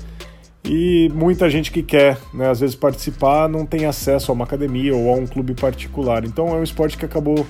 E 0.69 1.09
muita 1.15 1.49
gente 1.49 1.71
que 1.71 1.83
quer, 1.83 2.19
né, 2.35 2.51
às 2.51 2.59
vezes, 2.59 2.75
participar 2.75 3.49
não 3.49 3.65
tem 3.65 3.87
acesso 3.87 4.33
a 4.33 4.35
uma 4.35 4.45
academia 4.45 4.95
ou 4.97 5.11
a 5.11 5.17
um 5.17 5.27
clube 5.27 5.55
particular. 5.55 6.25
Então 6.25 6.49
é 6.49 6.55
um 6.55 6.63
esporte 6.63 6.99
que 6.99 7.05
acabou 7.05 7.47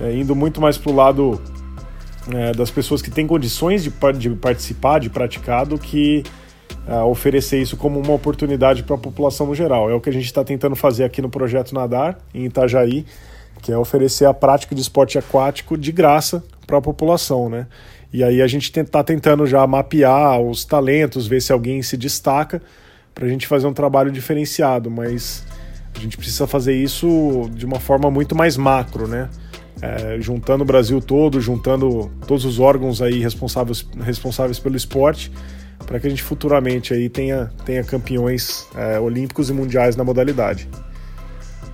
é, 0.00 0.14
indo 0.14 0.36
muito 0.36 0.60
mais 0.60 0.78
para 0.78 0.92
o 0.92 0.94
lado 0.94 1.40
é, 2.32 2.52
das 2.52 2.70
pessoas 2.70 3.02
que 3.02 3.10
têm 3.10 3.26
condições 3.26 3.82
de, 3.82 3.92
de 4.16 4.30
participar, 4.30 5.00
de 5.00 5.10
praticar, 5.10 5.66
do 5.66 5.78
que 5.78 6.22
é, 6.86 7.00
oferecer 7.02 7.60
isso 7.60 7.76
como 7.76 7.98
uma 7.98 8.12
oportunidade 8.12 8.84
para 8.84 8.94
a 8.94 8.98
população 8.98 9.46
no 9.46 9.54
geral. 9.54 9.90
É 9.90 9.94
o 9.94 10.00
que 10.00 10.08
a 10.08 10.12
gente 10.12 10.26
está 10.26 10.44
tentando 10.44 10.76
fazer 10.76 11.04
aqui 11.04 11.20
no 11.20 11.28
Projeto 11.28 11.74
Nadar, 11.74 12.18
em 12.32 12.44
Itajaí, 12.44 13.04
que 13.62 13.72
é 13.72 13.76
oferecer 13.76 14.24
a 14.24 14.34
prática 14.34 14.74
de 14.74 14.80
esporte 14.80 15.18
aquático 15.18 15.76
de 15.76 15.92
graça 15.92 16.42
para 16.66 16.78
a 16.78 16.82
população, 16.82 17.48
né? 17.48 17.66
E 18.12 18.24
aí 18.24 18.40
a 18.40 18.46
gente 18.46 18.70
está 18.80 19.04
tentando 19.04 19.46
já 19.46 19.66
mapear 19.66 20.40
os 20.40 20.64
talentos, 20.64 21.26
ver 21.26 21.42
se 21.42 21.52
alguém 21.52 21.82
se 21.82 21.96
destaca 21.96 22.62
para 23.14 23.26
a 23.26 23.28
gente 23.28 23.46
fazer 23.46 23.66
um 23.66 23.72
trabalho 23.72 24.10
diferenciado, 24.10 24.90
mas 24.90 25.44
a 25.94 25.98
gente 26.00 26.16
precisa 26.16 26.46
fazer 26.46 26.74
isso 26.74 27.50
de 27.52 27.66
uma 27.66 27.80
forma 27.80 28.10
muito 28.10 28.34
mais 28.34 28.56
macro, 28.56 29.06
né? 29.06 29.28
É, 29.80 30.18
juntando 30.20 30.64
o 30.64 30.66
Brasil 30.66 31.00
todo, 31.00 31.40
juntando 31.40 32.10
todos 32.26 32.44
os 32.44 32.58
órgãos 32.58 33.00
aí 33.02 33.20
responsáveis, 33.20 33.86
responsáveis 34.02 34.58
pelo 34.58 34.76
esporte, 34.76 35.30
para 35.86 36.00
que 36.00 36.06
a 36.06 36.10
gente 36.10 36.22
futuramente 36.22 36.92
aí 36.92 37.08
tenha, 37.08 37.50
tenha 37.64 37.84
campeões 37.84 38.66
é, 38.74 38.98
olímpicos 38.98 39.50
e 39.50 39.52
mundiais 39.52 39.96
na 39.96 40.02
modalidade. 40.02 40.68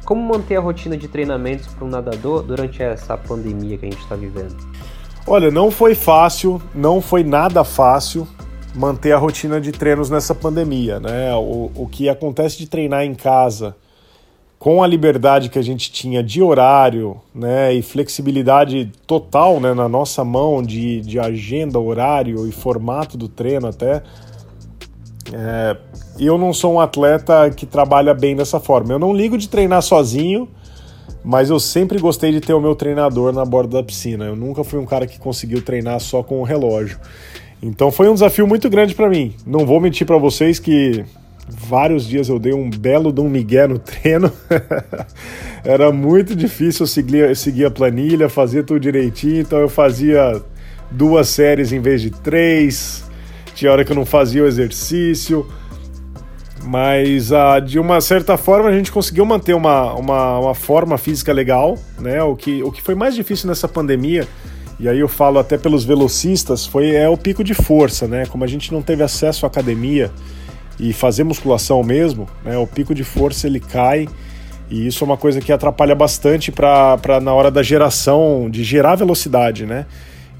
Como 0.04 0.22
manter 0.22 0.56
a 0.56 0.60
rotina 0.60 0.96
de 0.96 1.08
treinamentos 1.08 1.66
para 1.68 1.84
um 1.84 1.88
nadador 1.88 2.42
durante 2.42 2.82
essa 2.82 3.16
pandemia 3.16 3.78
que 3.78 3.86
a 3.86 3.90
gente 3.90 4.02
está 4.02 4.14
vivendo? 4.14 4.56
Olha, 5.26 5.50
não 5.50 5.70
foi 5.70 5.94
fácil, 5.94 6.60
não 6.74 7.00
foi 7.00 7.24
nada 7.24 7.64
fácil 7.64 8.28
manter 8.74 9.12
a 9.12 9.18
rotina 9.18 9.60
de 9.60 9.72
treinos 9.72 10.10
nessa 10.10 10.34
pandemia, 10.34 11.00
né? 11.00 11.34
O, 11.34 11.70
o 11.74 11.88
que 11.90 12.08
acontece 12.08 12.58
de 12.58 12.66
treinar 12.66 13.04
em 13.04 13.14
casa 13.14 13.74
com 14.64 14.82
a 14.82 14.86
liberdade 14.86 15.50
que 15.50 15.58
a 15.58 15.62
gente 15.62 15.92
tinha 15.92 16.22
de 16.22 16.42
horário 16.42 17.20
né, 17.34 17.74
e 17.74 17.82
flexibilidade 17.82 18.90
total 19.06 19.60
né, 19.60 19.74
na 19.74 19.86
nossa 19.90 20.24
mão 20.24 20.62
de, 20.62 21.02
de 21.02 21.20
agenda, 21.20 21.78
horário 21.78 22.48
e 22.48 22.50
formato 22.50 23.18
do 23.18 23.28
treino 23.28 23.66
até, 23.66 24.02
é, 25.32 25.76
eu 26.18 26.36
não 26.36 26.52
sou 26.52 26.74
um 26.74 26.80
atleta 26.80 27.50
que 27.50 27.66
trabalha 27.66 28.12
bem 28.14 28.36
dessa 28.36 28.60
forma. 28.60 28.92
Eu 28.92 28.98
não 28.98 29.12
ligo 29.12 29.38
de 29.38 29.48
treinar 29.48 29.82
sozinho, 29.82 30.48
mas 31.24 31.50
eu 31.50 31.58
sempre 31.58 31.98
gostei 31.98 32.32
de 32.32 32.40
ter 32.40 32.54
o 32.54 32.60
meu 32.60 32.74
treinador 32.74 33.32
na 33.32 33.44
borda 33.44 33.78
da 33.78 33.82
piscina. 33.82 34.24
Eu 34.26 34.36
nunca 34.36 34.62
fui 34.64 34.78
um 34.78 34.86
cara 34.86 35.06
que 35.06 35.18
conseguiu 35.18 35.62
treinar 35.62 36.00
só 36.00 36.22
com 36.22 36.40
o 36.40 36.44
relógio. 36.44 36.98
Então 37.62 37.90
foi 37.90 38.08
um 38.08 38.14
desafio 38.14 38.46
muito 38.46 38.68
grande 38.68 38.94
para 38.94 39.08
mim. 39.08 39.34
Não 39.46 39.64
vou 39.64 39.80
mentir 39.80 40.06
para 40.06 40.18
vocês 40.18 40.58
que 40.58 41.04
Vários 41.48 42.06
dias 42.06 42.28
eu 42.28 42.38
dei 42.38 42.54
um 42.54 42.70
belo 42.70 43.12
de 43.12 43.20
um 43.20 43.28
migué 43.28 43.66
no 43.66 43.78
treino. 43.78 44.32
Era 45.62 45.92
muito 45.92 46.34
difícil 46.34 46.86
seguir, 46.86 47.36
seguir 47.36 47.66
a 47.66 47.70
planilha, 47.70 48.28
fazer 48.28 48.64
tudo 48.64 48.80
direitinho, 48.80 49.40
então 49.40 49.58
eu 49.58 49.68
fazia 49.68 50.40
duas 50.90 51.28
séries 51.28 51.72
em 51.72 51.80
vez 51.80 52.00
de 52.00 52.10
três. 52.10 53.03
Tinha 53.64 53.72
hora 53.72 53.82
que 53.82 53.92
eu 53.92 53.96
não 53.96 54.04
fazia 54.04 54.42
o 54.42 54.46
exercício. 54.46 55.46
Mas 56.64 57.32
ah, 57.32 57.58
de 57.58 57.78
uma 57.78 57.98
certa 57.98 58.36
forma 58.36 58.68
a 58.68 58.72
gente 58.72 58.92
conseguiu 58.92 59.24
manter 59.24 59.54
uma, 59.54 59.94
uma, 59.94 60.38
uma 60.38 60.54
forma 60.54 60.98
física 60.98 61.32
legal, 61.32 61.78
né? 61.98 62.22
O 62.22 62.36
que, 62.36 62.62
o 62.62 62.70
que 62.70 62.82
foi 62.82 62.94
mais 62.94 63.14
difícil 63.14 63.48
nessa 63.48 63.66
pandemia 63.66 64.28
e 64.78 64.86
aí 64.86 64.98
eu 64.98 65.08
falo 65.08 65.38
até 65.38 65.56
pelos 65.56 65.82
velocistas, 65.82 66.66
foi 66.66 66.94
é 66.94 67.08
o 67.08 67.16
pico 67.16 67.42
de 67.42 67.54
força, 67.54 68.06
né? 68.06 68.26
Como 68.26 68.44
a 68.44 68.46
gente 68.46 68.70
não 68.70 68.82
teve 68.82 69.02
acesso 69.02 69.46
à 69.46 69.48
academia, 69.48 70.10
e 70.78 70.92
fazer 70.92 71.24
musculação 71.24 71.82
mesmo, 71.82 72.28
né, 72.44 72.58
o 72.58 72.66
pico 72.66 72.94
de 72.94 73.04
força 73.04 73.46
ele 73.46 73.60
cai 73.60 74.06
e 74.68 74.86
isso 74.86 75.04
é 75.04 75.06
uma 75.06 75.16
coisa 75.16 75.40
que 75.40 75.52
atrapalha 75.52 75.94
bastante 75.94 76.52
para 76.52 77.18
na 77.22 77.32
hora 77.32 77.50
da 77.50 77.62
geração, 77.62 78.50
de 78.50 78.62
gerar 78.62 78.96
velocidade, 78.96 79.64
né? 79.64 79.86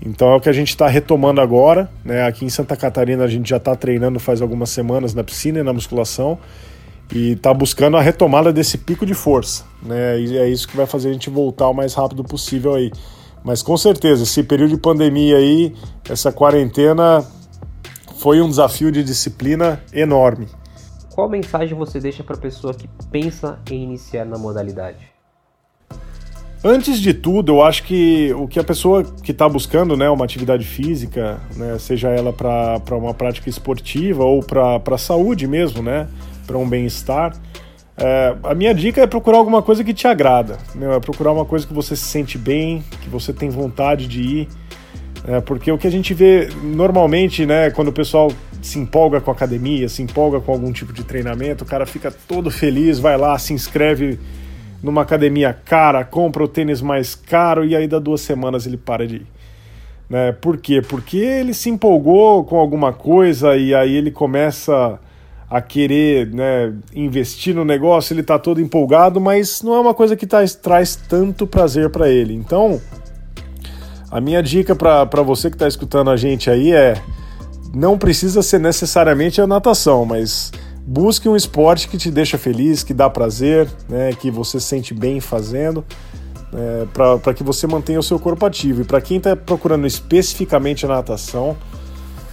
Então 0.03 0.29
é 0.33 0.37
o 0.37 0.41
que 0.41 0.49
a 0.49 0.53
gente 0.53 0.69
está 0.69 0.87
retomando 0.87 1.41
agora, 1.41 1.91
né? 2.05 2.27
Aqui 2.27 2.45
em 2.45 2.49
Santa 2.49 2.77
Catarina 2.77 3.25
a 3.25 3.29
gente 3.29 3.49
já 3.49 3.57
está 3.57 3.75
treinando 3.75 4.21
faz 4.21 4.43
algumas 4.43 4.71
semanas 4.71 5.15
na 5.15 5.25
piscina 5.25 5.61
e 5.61 5.63
na 5.63 5.73
musculação 5.73 6.39
e 7.13 7.33
está 7.33 7.53
buscando 7.53 7.97
a 7.97 8.03
retomada 8.03 8.53
desse 8.53 8.79
pico 8.79 9.05
de 9.07 9.15
força, 9.15 9.65
né? 9.83 10.21
E 10.21 10.37
é 10.37 10.49
isso 10.49 10.69
que 10.69 10.77
vai 10.77 10.87
fazer 10.87 11.11
a 11.11 11.13
gente 11.13 11.31
voltar 11.31 11.69
o 11.69 11.75
mais 11.75 11.95
rápido 11.95 12.25
possível 12.25 12.75
aí. 12.75 12.91
Mas 13.43 13.63
com 13.63 13.77
certeza, 13.77 14.23
esse 14.23 14.43
período 14.43 14.71
de 14.71 14.81
pandemia 14.81 15.37
aí, 15.37 15.75
essa 16.09 16.33
quarentena 16.33 17.25
foi 18.19 18.41
um 18.41 18.49
desafio 18.49 18.91
de 18.91 19.05
disciplina 19.05 19.83
enorme. 19.93 20.49
Qual 21.15 21.29
mensagem 21.29 21.77
você 21.77 22.01
deixa 22.01 22.25
para 22.25 22.37
a 22.37 22.39
pessoa 22.39 22.75
que 22.75 22.89
pensa 23.11 23.59
em 23.71 23.85
iniciar 23.85 24.25
na 24.25 24.39
modalidade? 24.39 25.14
Antes 26.67 26.99
de 26.99 27.13
tudo, 27.13 27.53
eu 27.53 27.63
acho 27.63 27.83
que 27.83 28.33
o 28.33 28.49
que 28.49 28.59
a 28.59 28.65
pessoa 28.65 29.05
que 29.05 29.33
está 29.33 29.47
buscando 29.47 29.99
né, 29.99 30.09
uma 30.09 30.25
atividade 30.25 30.65
física, 30.65 31.39
né, 31.55 31.77
seja 31.79 32.09
ela 32.09 32.33
para 32.33 32.97
uma 32.97 33.13
prática 33.13 33.51
esportiva 33.51 34.25
ou 34.25 34.43
para 34.43 34.81
a 34.91 34.97
saúde 34.97 35.47
mesmo, 35.47 35.83
né, 35.83 36.09
para 36.47 36.57
um 36.57 36.67
bem-estar, 36.67 37.37
é, 37.99 38.35
a 38.43 38.55
minha 38.55 38.75
dica 38.75 39.03
é 39.03 39.07
procurar 39.07 39.37
alguma 39.37 39.61
coisa 39.61 39.85
que 39.85 39.93
te 39.93 40.09
agrada, 40.09 40.57
né, 40.75 40.97
é 40.97 41.01
procurar 41.01 41.33
uma 41.33 41.45
coisa 41.45 41.67
que 41.67 41.75
você 41.75 41.95
se 41.95 42.05
sente 42.05 42.39
bem, 42.39 42.83
que 43.03 43.11
você 43.11 43.31
tem 43.31 43.51
vontade 43.51 44.07
de 44.07 44.23
ir. 44.23 44.49
É, 45.29 45.43
porque 45.43 45.71
o 45.71 45.77
que 45.77 45.87
a 45.87 45.91
gente 45.91 46.15
vê 46.15 46.49
normalmente, 46.63 47.45
né, 47.45 47.71
quando 47.73 47.89
o 47.89 47.93
pessoal 47.93 48.33
se 48.63 48.79
empolga 48.79 49.21
com 49.21 49.31
a 49.31 49.35
academia, 49.35 49.87
se 49.87 50.03
empolga 50.03 50.41
com 50.41 50.53
algum 50.53 50.73
tipo 50.73 50.95
de 50.95 51.05
treinamento, 51.05 51.63
o 51.63 51.67
cara 51.67 51.85
fica 51.85 52.11
todo 52.27 52.51
feliz, 52.51 52.99
vai 52.99 53.19
lá, 53.19 53.39
se 53.39 53.53
inscreve 53.53 54.19
numa 54.85 55.01
academia 55.01 55.55
cara, 55.55 56.05
compra 56.05 56.45
o 56.45 56.49
tênis 56.49 56.83
mais 56.83 57.15
caro 57.15 57.65
e 57.65 57.75
aí 57.75 57.89
dá 57.89 57.99
duas 57.99 58.21
semanas 58.21 58.67
ele 58.67 58.77
para 58.77 59.07
de 59.07 59.17
ir. 59.17 59.27
Né? 60.11 60.33
Por 60.33 60.59
quê? 60.59 60.83
Porque 60.87 61.17
ele 61.17 61.55
se 61.55 61.71
empolgou 61.71 62.45
com 62.45 62.59
alguma 62.59 62.93
coisa 62.93 63.57
e 63.57 63.75
aí 63.75 63.97
ele 63.97 64.11
começa 64.11 65.01
a 65.49 65.63
querer 65.63 66.27
né, 66.35 66.75
investir 66.95 67.55
no 67.55 67.65
negócio, 67.65 68.13
ele 68.13 68.21
está 68.21 68.39
todo 68.39 68.61
empolgado, 68.61 69.21
mas 69.21 69.63
não 69.63 69.75
é 69.75 69.81
uma 69.81 69.95
coisa 69.95 70.15
que 70.15 70.27
tá, 70.27 70.45
traz 70.63 70.97
tanto 70.97 71.47
prazer 71.47 71.89
para 71.89 72.11
ele. 72.11 72.35
Então, 72.35 72.79
a 74.11 74.21
minha 74.21 74.43
dica 74.43 74.77
para 74.77 75.23
você 75.23 75.49
que 75.49 75.57
está 75.57 75.67
escutando 75.67 76.11
a 76.11 76.17
gente 76.17 76.51
aí 76.51 76.73
é: 76.73 77.01
não 77.75 77.97
precisa 77.97 78.43
ser 78.43 78.61
necessariamente 78.61 79.41
a 79.41 79.47
natação, 79.47 80.05
mas 80.05 80.53
busque 80.87 81.29
um 81.29 81.35
esporte 81.35 81.89
que 81.89 81.97
te 81.97 82.11
deixa 82.11 82.37
feliz, 82.37 82.83
que 82.83 82.93
dá 82.93 83.09
prazer, 83.09 83.69
né, 83.89 84.13
que 84.13 84.31
você 84.31 84.61
se 84.61 84.67
sente 84.67 84.93
bem 84.93 85.21
fazendo, 85.21 85.85
é, 86.53 86.87
para 87.19 87.33
que 87.35 87.43
você 87.43 87.67
mantenha 87.67 87.99
o 87.99 88.03
seu 88.03 88.19
corpo 88.19 88.45
ativo. 88.45 88.83
E 88.83 88.85
para 88.85 89.01
quem 89.01 89.17
está 89.17 89.35
procurando 89.35 89.87
especificamente 89.87 90.85
a 90.85 90.89
natação, 90.89 91.57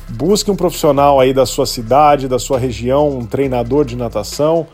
busque 0.10 0.52
um 0.52 0.56
profissional 0.56 1.20
aí 1.20 1.34
da 1.34 1.46
sua 1.46 1.66
cidade, 1.66 2.28
da 2.28 2.38
sua 2.38 2.60
região, 2.60 3.10
um 3.10 3.26
treinador 3.26 3.86
de 3.86 3.96
natação, 3.96 4.68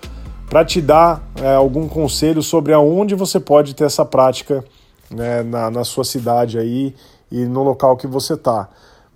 para 0.49 0.65
te 0.65 0.81
dar 0.81 1.21
é, 1.35 1.53
algum 1.53 1.87
conselho 1.87 2.41
sobre 2.41 2.73
aonde 2.73 3.13
você 3.13 3.39
pode 3.39 3.75
ter 3.75 3.83
essa 3.83 4.03
prática 4.03 4.63
né, 5.11 5.43
na, 5.43 5.69
na 5.69 5.83
sua 5.83 6.03
cidade 6.03 6.57
aí 6.57 6.95
e 7.31 7.45
no 7.45 7.63
local 7.63 7.95
que 7.95 8.07
você 8.07 8.33
está. 8.33 8.69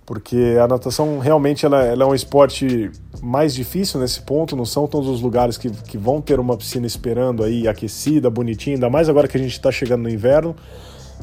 Porque 0.04 0.56
a 0.62 0.66
natação 0.66 1.18
realmente 1.18 1.64
ela, 1.64 1.82
ela, 1.82 2.04
é 2.04 2.06
um 2.06 2.14
esporte 2.14 2.90
mais 3.22 3.54
difícil 3.54 4.00
nesse 4.00 4.20
ponto, 4.20 4.56
não 4.56 4.64
são 4.64 4.86
todos 4.86 5.08
os 5.08 5.20
lugares 5.20 5.56
que, 5.56 5.70
que 5.70 5.96
vão 5.96 6.20
ter 6.20 6.40
uma 6.40 6.56
piscina 6.56 6.86
esperando 6.86 7.44
aí, 7.44 7.68
aquecida, 7.68 8.28
bonitinha, 8.28 8.76
ainda 8.76 8.90
mais 8.90 9.08
agora 9.08 9.28
que 9.28 9.36
a 9.36 9.40
gente 9.40 9.52
está 9.52 9.70
chegando 9.70 10.02
no 10.02 10.10
inverno. 10.10 10.56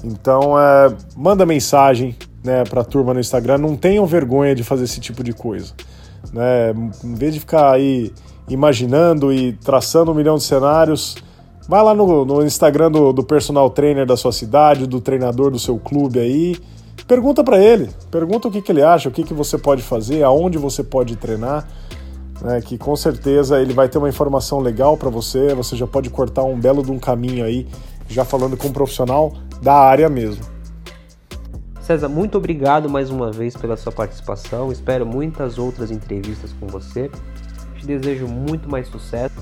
Então, 0.03 0.57
é, 0.57 0.95
manda 1.17 1.45
mensagem 1.45 2.15
né, 2.43 2.63
para 2.63 2.81
a 2.81 2.85
turma 2.85 3.13
no 3.13 3.19
Instagram, 3.19 3.57
não 3.57 3.75
tenham 3.75 4.05
vergonha 4.05 4.55
de 4.55 4.63
fazer 4.63 4.85
esse 4.85 5.01
tipo 5.01 5.23
de 5.23 5.33
coisa. 5.33 5.73
Né? 6.31 6.73
Em 7.03 7.15
vez 7.15 7.33
de 7.33 7.41
ficar 7.41 7.73
aí 7.73 8.13
imaginando 8.47 9.33
e 9.33 9.53
traçando 9.53 10.11
um 10.11 10.15
milhão 10.15 10.37
de 10.37 10.43
cenários, 10.43 11.17
Vai 11.69 11.83
lá 11.83 11.93
no, 11.93 12.25
no 12.25 12.43
Instagram 12.43 12.89
do, 12.89 13.13
do, 13.13 13.23
personal 13.23 13.69
trainer 13.69 14.03
da 14.03 14.17
sua 14.17 14.31
cidade, 14.31 14.87
do 14.87 14.99
treinador 14.99 15.51
do 15.51 15.59
seu 15.59 15.77
clube 15.77 16.17
aí. 16.17 16.55
Pergunta 17.07 17.43
para 17.43 17.57
ele, 17.57 17.89
pergunta 18.11 18.47
o 18.47 18.51
que, 18.51 18.61
que 18.61 18.71
ele 18.71 18.83
acha, 18.83 19.09
o 19.09 19.11
que, 19.11 19.23
que 19.23 19.33
você 19.33 19.57
pode 19.57 19.81
fazer, 19.81 20.23
aonde 20.23 20.57
você 20.57 20.83
pode 20.83 21.15
treinar, 21.15 21.67
né, 22.41 22.61
que 22.61 22.77
com 22.77 22.95
certeza 22.95 23.59
ele 23.59 23.73
vai 23.73 23.89
ter 23.89 23.97
uma 23.97 24.09
informação 24.09 24.59
legal 24.59 24.95
para 24.95 25.09
você, 25.09 25.53
você 25.55 25.75
já 25.75 25.87
pode 25.87 26.09
cortar 26.09 26.43
um 26.43 26.59
belo 26.59 26.83
de 26.83 26.91
um 26.91 26.99
caminho 26.99 27.43
aí, 27.43 27.67
já 28.07 28.23
falando 28.23 28.55
com 28.55 28.67
um 28.67 28.71
profissional 28.71 29.33
da 29.61 29.73
área 29.73 30.07
mesmo. 30.07 30.43
César, 31.81 32.07
muito 32.07 32.37
obrigado 32.37 32.87
mais 32.87 33.09
uma 33.09 33.31
vez 33.31 33.57
pela 33.57 33.75
sua 33.75 33.91
participação, 33.91 34.71
espero 34.71 35.05
muitas 35.05 35.57
outras 35.57 35.89
entrevistas 35.89 36.53
com 36.59 36.67
você. 36.67 37.09
Te 37.79 37.85
desejo 37.85 38.27
muito 38.27 38.69
mais 38.69 38.87
sucesso. 38.87 39.35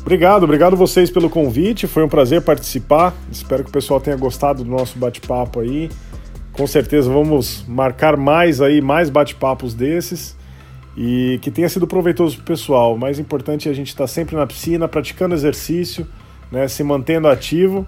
Obrigado, 0.00 0.44
obrigado 0.44 0.76
vocês 0.76 1.10
pelo 1.10 1.28
convite. 1.28 1.86
Foi 1.86 2.02
um 2.02 2.08
prazer 2.08 2.42
participar. 2.42 3.14
Espero 3.30 3.62
que 3.62 3.70
o 3.70 3.72
pessoal 3.72 4.00
tenha 4.00 4.16
gostado 4.16 4.64
do 4.64 4.70
nosso 4.70 4.98
bate-papo 4.98 5.60
aí. 5.60 5.90
Com 6.58 6.66
certeza 6.66 7.08
vamos 7.08 7.64
marcar 7.68 8.16
mais 8.16 8.60
aí, 8.60 8.80
mais 8.80 9.08
bate-papos 9.08 9.74
desses 9.74 10.36
e 10.96 11.38
que 11.40 11.52
tenha 11.52 11.68
sido 11.68 11.86
proveitoso 11.86 12.34
para 12.34 12.42
o 12.42 12.46
pessoal. 12.46 12.96
O 12.96 12.98
mais 12.98 13.20
importante 13.20 13.68
é 13.68 13.70
a 13.70 13.74
gente 13.74 13.86
estar 13.90 14.02
tá 14.02 14.08
sempre 14.08 14.34
na 14.34 14.44
piscina, 14.44 14.88
praticando 14.88 15.36
exercício, 15.36 16.04
né, 16.50 16.66
se 16.66 16.82
mantendo 16.82 17.28
ativo 17.28 17.86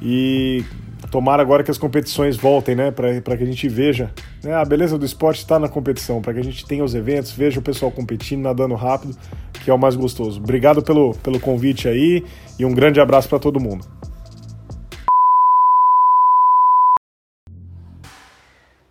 e 0.00 0.64
tomar 1.10 1.40
agora 1.40 1.64
que 1.64 1.70
as 1.72 1.78
competições 1.78 2.36
voltem, 2.36 2.76
né, 2.76 2.92
para 2.92 3.36
que 3.36 3.42
a 3.42 3.46
gente 3.46 3.68
veja 3.68 4.12
né, 4.40 4.54
a 4.54 4.64
beleza 4.64 4.96
do 4.96 5.04
esporte 5.04 5.38
está 5.38 5.58
na 5.58 5.68
competição, 5.68 6.22
para 6.22 6.32
que 6.32 6.38
a 6.38 6.44
gente 6.44 6.64
tenha 6.64 6.84
os 6.84 6.94
eventos, 6.94 7.32
veja 7.32 7.58
o 7.58 7.62
pessoal 7.62 7.90
competindo, 7.90 8.40
nadando 8.40 8.76
rápido, 8.76 9.16
que 9.64 9.68
é 9.68 9.74
o 9.74 9.78
mais 9.78 9.96
gostoso. 9.96 10.38
Obrigado 10.38 10.80
pelo, 10.80 11.12
pelo 11.24 11.40
convite 11.40 11.88
aí 11.88 12.24
e 12.56 12.64
um 12.64 12.72
grande 12.72 13.00
abraço 13.00 13.28
para 13.28 13.40
todo 13.40 13.58
mundo. 13.58 13.84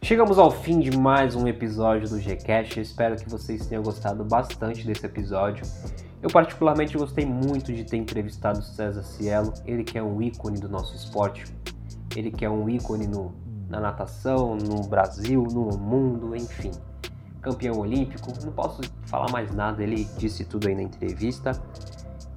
Chegamos 0.06 0.38
ao 0.38 0.52
fim 0.52 0.80
de 0.80 0.96
mais 0.96 1.36
um 1.36 1.48
episódio 1.48 2.08
do 2.08 2.20
Gcast. 2.20 2.78
Eu 2.78 2.84
espero 2.84 3.16
que 3.16 3.28
vocês 3.28 3.66
tenham 3.66 3.82
gostado 3.82 4.24
bastante 4.24 4.86
desse 4.86 5.04
episódio. 5.04 5.66
Eu 6.22 6.30
particularmente 6.30 6.96
gostei 6.96 7.26
muito 7.26 7.74
de 7.74 7.84
ter 7.84 7.98
entrevistado 7.98 8.60
o 8.60 8.62
César 8.62 9.02
Cielo, 9.02 9.52
ele 9.66 9.84
que 9.84 9.98
é 9.98 10.04
um 10.04 10.22
ícone 10.22 10.60
do 10.60 10.70
nosso 10.70 10.96
esporte, 10.96 11.46
ele 12.16 12.30
que 12.30 12.46
é 12.46 12.50
um 12.50 12.70
ícone 12.70 13.08
no, 13.08 13.34
na 13.68 13.80
natação, 13.80 14.56
no 14.56 14.84
Brasil, 14.84 15.42
no 15.42 15.76
mundo, 15.76 16.36
enfim. 16.36 16.70
Campeão 17.42 17.80
olímpico, 17.80 18.32
não 18.46 18.52
posso 18.52 18.84
falar 19.08 19.32
mais 19.32 19.52
nada, 19.56 19.82
ele 19.82 20.08
disse 20.20 20.46
tudo 20.46 20.68
aí 20.68 20.76
na 20.76 20.84
entrevista. 20.84 21.52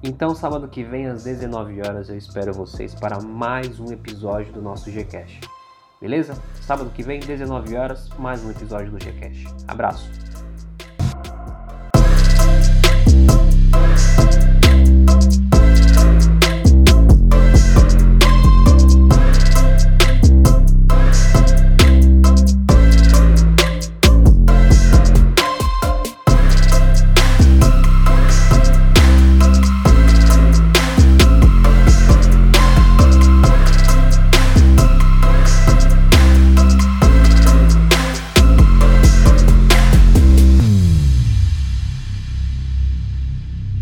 Então, 0.01 0.33
sábado 0.33 0.67
que 0.67 0.83
vem, 0.83 1.05
às 1.05 1.23
19 1.23 1.81
horas, 1.81 2.09
eu 2.09 2.17
espero 2.17 2.51
vocês 2.51 2.95
para 2.95 3.21
mais 3.21 3.79
um 3.79 3.91
episódio 3.91 4.51
do 4.53 4.59
nosso 4.59 4.89
Gcast. 4.89 5.58
Beleza? 6.01 6.41
Sábado 6.61 6.91
que 6.91 7.03
vem, 7.03 7.19
19 7.19 7.75
horas, 7.75 8.07
mais 8.17 8.43
um 8.43 8.49
episódio 8.49 8.89
do 8.89 8.97
Gcast. 8.97 9.45
Abraço! 9.67 10.28